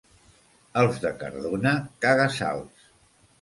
[0.83, 1.75] Els de Cardona,
[2.07, 2.89] caga-sals.